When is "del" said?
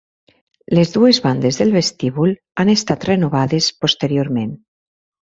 1.61-1.73